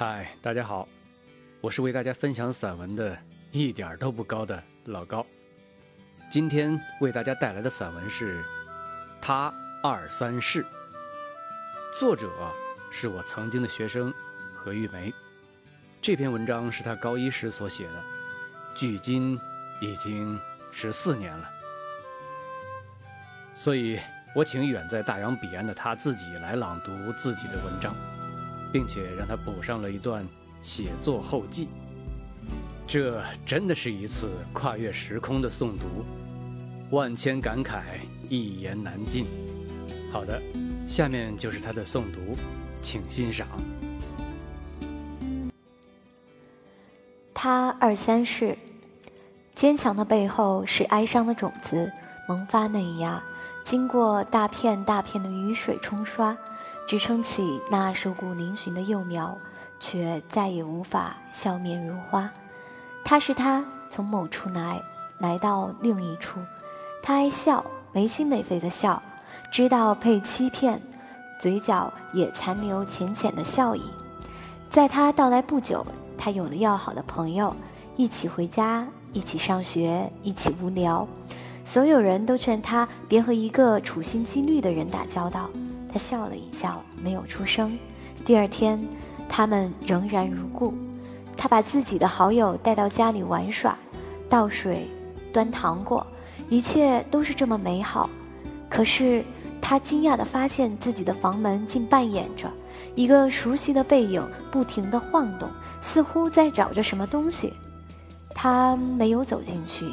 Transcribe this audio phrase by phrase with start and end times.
[0.00, 0.88] 嗨，大家好，
[1.60, 3.14] 我是为大家分享散文的
[3.52, 5.26] 一点儿都不高的老高。
[6.30, 8.40] 今天为大家带来的散文是
[9.20, 9.52] 《他
[9.82, 10.64] 二三事》，
[11.92, 12.30] 作者
[12.90, 14.10] 是我曾经的学生
[14.54, 15.12] 何玉梅。
[16.00, 18.02] 这篇文章是他高一时所写的，
[18.74, 19.38] 距今
[19.82, 20.40] 已经
[20.72, 21.50] 十四年了。
[23.54, 24.00] 所以
[24.34, 27.94] 我请远在大洋彼岸的他自己来朗读自己的文章。
[28.72, 30.26] 并且让他补上了一段
[30.62, 31.68] 写作后记。
[32.86, 36.04] 这真的是一次跨越时空的诵读，
[36.90, 37.82] 万千感慨
[38.28, 39.24] 一言难尽。
[40.12, 40.42] 好的，
[40.88, 42.36] 下面就是他的诵读，
[42.82, 43.46] 请欣赏。
[47.32, 48.58] 他二三世，
[49.54, 51.90] 坚强的背后是哀伤的种子
[52.28, 53.22] 萌发嫩芽，
[53.62, 56.36] 经过大片大片的雨水冲刷。
[56.90, 59.38] 支撑起那瘦骨嶙峋的幼苗，
[59.78, 62.28] 却再也无法笑面如花。
[63.04, 64.82] 他是他从某处来，
[65.18, 66.40] 来到另一处。
[67.00, 69.00] 他爱笑，没心没肺的笑，
[69.52, 70.82] 知道被欺骗，
[71.40, 73.84] 嘴角也残留浅浅的笑意。
[74.68, 75.86] 在他到来不久，
[76.18, 77.54] 他有了要好的朋友，
[77.94, 81.06] 一起回家，一起上学，一起无聊。
[81.64, 85.48] 所有人都劝他别和一个处心积虑的人打交道。
[85.92, 87.76] 他笑了一笑，没有出声。
[88.24, 88.80] 第二天，
[89.28, 90.72] 他们仍然如故。
[91.36, 93.76] 他把自己的好友带到家里玩耍，
[94.28, 94.86] 倒水、
[95.32, 96.06] 端糖果，
[96.48, 98.08] 一切都是这么美好。
[98.68, 99.24] 可是，
[99.60, 102.48] 他惊讶地发现自己的房门竟扮演着
[102.94, 105.48] 一个熟悉的背影，不停地晃动，
[105.80, 107.52] 似乎在找着什么东西。
[108.34, 109.86] 他没有走进去，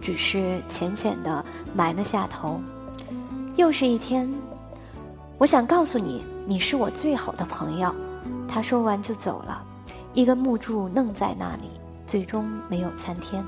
[0.00, 2.60] 只是浅浅地埋了下头。
[3.56, 4.28] 又是一天。
[5.36, 7.94] 我想告诉你，你是我最好的朋友。
[8.48, 9.62] 他说完就走了。
[10.12, 11.70] 一根木柱愣在那里，
[12.06, 13.44] 最终没有参天。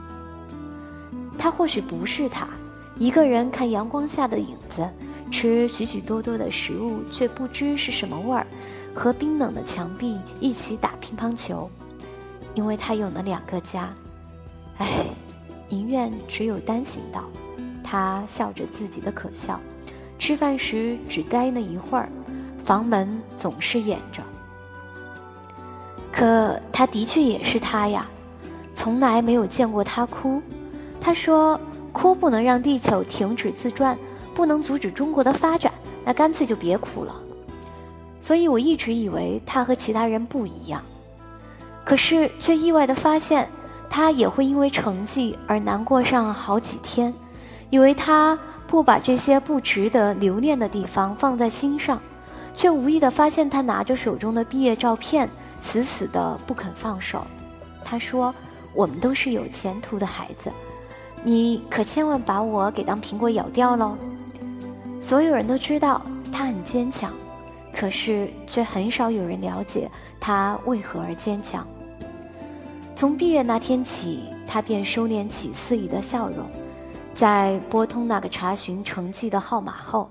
[1.38, 2.48] 他或许不是他，
[2.96, 4.84] 一个人看阳光下的影子，
[5.30, 8.44] 吃许许多多的食物，却不知是什么味儿，
[8.92, 11.70] 和冰冷的墙壁一起打乒乓球，
[12.54, 13.94] 因为他有了两个家。
[14.78, 15.06] 唉，
[15.68, 17.22] 宁愿只有单行道。
[17.84, 19.60] 他笑着自己的可笑。
[20.18, 22.08] 吃饭时只待那一会儿，
[22.64, 24.22] 房门总是掩着。
[26.12, 28.06] 可他的确也是他呀，
[28.74, 30.40] 从来没有见过他哭。
[31.00, 31.60] 他说
[31.92, 33.96] ：“哭不能让地球停止自转，
[34.34, 35.72] 不能阻止中国的发展，
[36.04, 37.14] 那干脆就别哭了。”
[38.20, 40.82] 所以我一直以为他和其他人不一样，
[41.84, 43.48] 可是却意外的发现，
[43.88, 47.14] 他也会因为成绩而难过上好几天，
[47.70, 48.38] 以为他。
[48.68, 52.02] 不把这些不值得留恋的地方放在心上，
[52.56, 55.30] 却无意的发现他拿着手中的毕业照片，
[55.62, 57.24] 死死的不肯放手。
[57.84, 58.34] 他说
[58.74, 60.50] ：“我们都是有前途的孩子，
[61.22, 63.96] 你可千万把我给当苹果咬掉喽。”
[65.00, 67.12] 所有人都知道他很坚强，
[67.72, 69.88] 可是却很少有人了解
[70.18, 71.64] 他为何而坚强。
[72.96, 76.44] 从毕业那天起，他便收敛起肆意的笑容。
[77.16, 80.10] 在拨通那个查询成绩的号码后，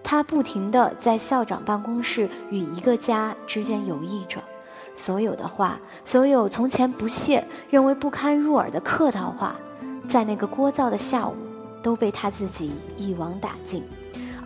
[0.00, 4.40] 他不停地在校长办公室与一个家之间游弋着。
[4.96, 9.56] 所有的话，所有从前不屑、认为不堪入耳的客套话，
[10.08, 11.34] 在那个聒噪的下午，
[11.82, 13.82] 都被他自己一网打尽。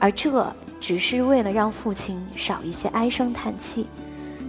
[0.00, 0.50] 而这
[0.80, 3.86] 只是为了让父亲少一些唉声叹气。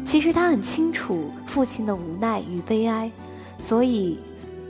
[0.06, 3.12] 其实他很清楚父亲的无奈与悲哀，
[3.60, 4.18] 所以。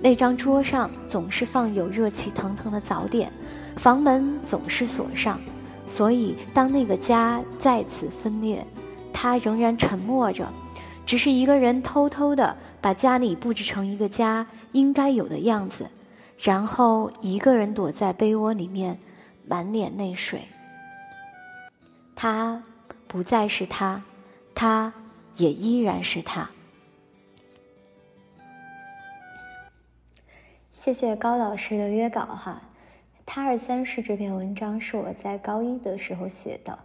[0.02, 3.32] 那张桌上总是放有热气腾腾的早点，
[3.76, 5.40] 房门总是锁上，
[5.88, 8.66] 所以当那个家再次分裂，
[9.14, 10.48] 他仍然沉默着，
[11.06, 15.88] 只是一个人偷偷的把家里布置成一个家应该有的样子，
[16.40, 18.98] 然后一个人躲在被窝里面，
[19.48, 20.42] 满脸泪水。
[22.16, 22.62] 他
[23.08, 24.02] 不再是他，
[24.56, 24.92] 他
[25.38, 26.50] 也依然是他。
[30.82, 32.60] 谢谢高老师的约稿哈，
[33.24, 36.76] 他二三世这篇文章是我在高一的时候写的，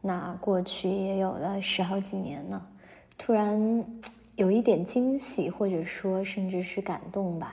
[0.00, 2.64] 那过去也有了十好几年了，
[3.18, 3.84] 突然
[4.36, 7.52] 有一点惊喜，或者说甚至是感动吧。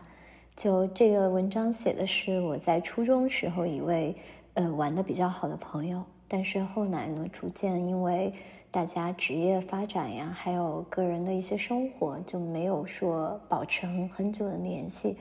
[0.56, 4.16] 就这个文章写的是我在初中时候一位
[4.54, 8.32] 呃玩的比较好的朋友，但是后来呢，逐渐因为
[8.70, 15.18] 大家职业发展呀，还有个人的一些生活，就没有说保持很很久的联系。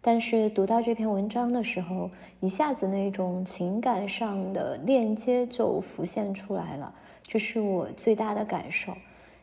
[0.00, 2.10] 但是读到这篇文章的时候，
[2.40, 8.92] 一下子那种情感上的链接就浮现出来了，这是我最大的感受。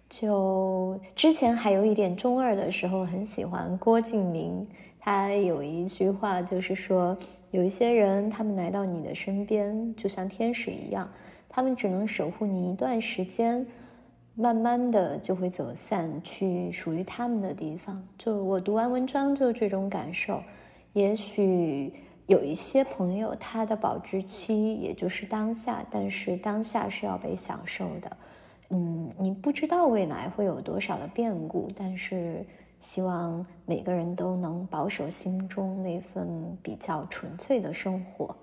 [0.09, 4.65] 就之前还有一点中二的时候，很喜欢郭敬明，
[4.99, 7.17] 他有一句话就是说，
[7.51, 11.11] 有一些人他们来到你的身边，就像天使一样，
[11.49, 13.65] 他们只能守护你一段时间，
[14.35, 18.03] 慢慢的就会走散去属于他们的地方。
[18.17, 20.41] 就我读完文章就这种感受，
[20.93, 21.93] 也许
[22.25, 28.17] 有一些朋友他的保质期也就是当下，但是当下是要被享受的。
[28.69, 32.43] 嗯，你不知道未来会有多少的变故，但是
[32.79, 36.27] 希望每个人都能保守心中那份
[36.63, 38.35] 比较纯粹的生活。